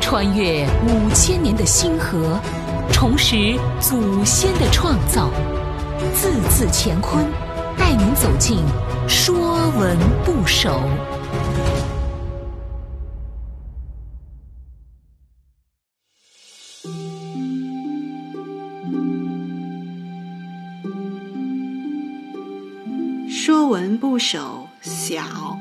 [0.00, 2.40] 穿越五千年的星河，
[2.90, 5.30] 重拾祖先的创造，
[6.14, 7.26] 字字乾坤，
[7.76, 8.58] 带您走进
[9.08, 10.80] 《说文不首》。
[23.30, 25.58] 《说文不首》小，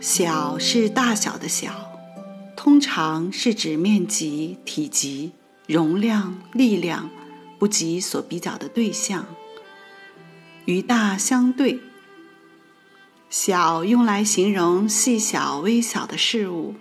[0.00, 1.89] 小是大小的小。
[2.62, 5.32] 通常是指面积、体积、
[5.66, 7.08] 容量、力量
[7.58, 9.24] 不及所比较的对象，
[10.66, 11.80] 与大相对。
[13.30, 16.74] 小用来形容细小微小的事物。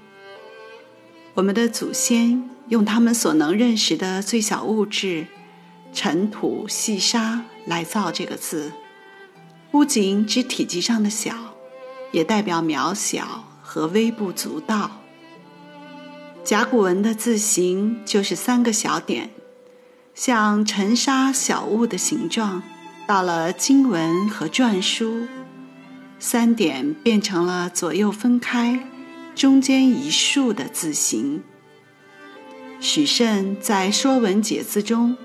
[1.35, 5.27] 我们的祖先用他们所能认识的最小物质——
[5.95, 8.73] 尘土、细沙来造这个字，
[9.71, 11.33] 不仅指体积上的小，
[12.11, 14.91] 也代表渺小和微不足道。
[16.43, 19.29] 甲骨文的字形就是三个小点，
[20.15, 22.63] 像尘沙小物的形状。
[23.07, 25.27] 到了经文和篆书，
[26.19, 28.87] 三点变成了左右分开、
[29.33, 31.41] 中间一竖的字形。
[32.79, 35.17] 许慎在《说文解字》中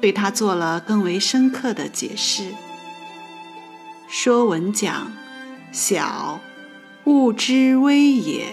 [0.00, 2.42] 对它做了更为深刻的解释。
[4.08, 5.12] 《说文》讲
[5.70, 6.40] ：“小，
[7.04, 8.46] 物之微也，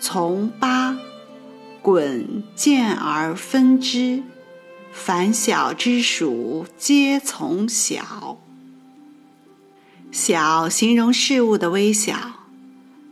[0.00, 0.98] 从八。”
[1.82, 4.22] 滚见而分之，
[4.92, 8.38] 凡小之属，皆从小。
[10.12, 12.46] 小形容事物的微小，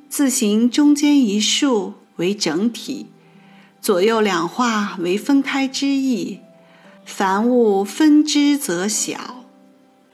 [0.08, 3.06] 字形中间一竖为整体，
[3.82, 6.38] 左右两画为分开之意。
[7.04, 9.44] 凡物分之则小，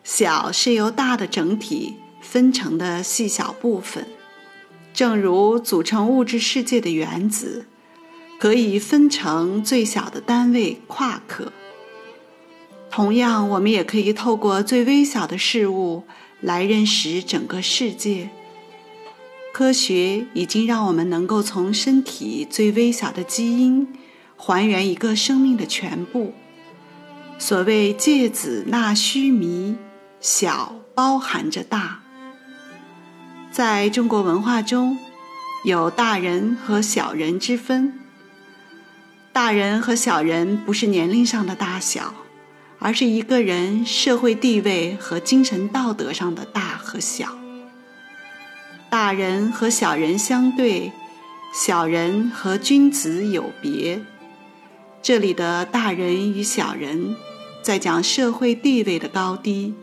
[0.02, 4.06] 小是由大的整体分成的细小部分，
[4.94, 7.66] 正如组成物质世界的原子。
[8.38, 11.52] 可以分成最小的单位夸克。
[12.90, 16.04] 同样，我们也可以透过最微小的事物
[16.40, 18.30] 来认识整个世界。
[19.52, 23.88] 科学已经让我们能够从身体最微小的基因
[24.36, 26.34] 还原一个生命的全部。
[27.38, 29.76] 所谓“芥子纳须弥”，
[30.20, 32.02] 小包含着大。
[33.50, 34.98] 在中国文化中，
[35.64, 38.05] 有大人和小人之分。
[39.36, 42.14] 大人和小人不是年龄上的大小，
[42.78, 47.36] 而是一个人社会地位和精神道德上的大和小。
[48.88, 50.90] 大人和小人相对，
[51.52, 54.00] 小人和君子有别。
[55.02, 57.14] 这里的大人与小人，
[57.60, 59.74] 在讲社会地位的高低；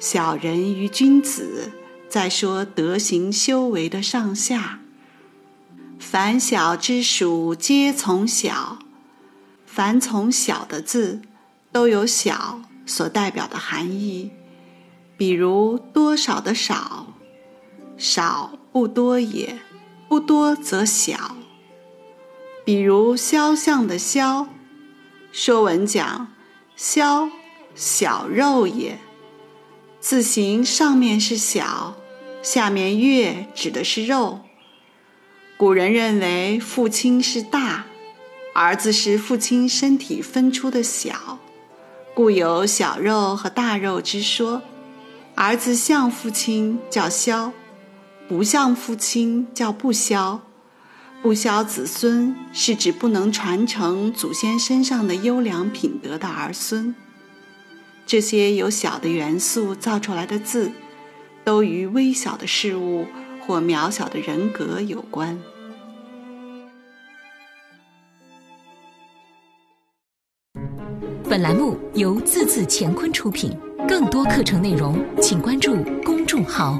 [0.00, 1.72] 小人与君子，
[2.08, 4.80] 在说德行修为的上下。
[5.98, 8.78] 凡小之属，皆从小。
[9.66, 11.20] 凡从小的字，
[11.70, 14.30] 都有小所代表的含义。
[15.16, 17.14] 比如多少的少，
[17.96, 19.58] 少不多也，
[20.08, 21.36] 不多则小。
[22.64, 24.48] 比如肖像的肖，
[25.32, 26.28] 说文讲
[26.76, 27.28] 肖，
[27.74, 28.98] 小肉也。
[30.00, 31.96] 字形上面是小，
[32.42, 34.40] 下面月指的是肉。
[35.58, 37.86] 古人认为父亲是大，
[38.54, 41.40] 儿子是父亲身体分出的小，
[42.14, 44.62] 故有小肉和大肉之说。
[45.34, 47.52] 儿子像父亲叫肖，
[48.28, 50.42] 不像父亲叫不肖。
[51.20, 56.94] 不肖子孙是指不能传承祖先身上的优良品德的儿孙。
[58.06, 60.70] 这些由小的元素造出来的字，
[61.42, 63.08] 都与微小的事物。
[63.48, 65.40] 或渺小的人格有关。
[71.26, 73.58] 本栏目由字字乾坤出品，
[73.88, 76.78] 更多课程内容，请关注公众号。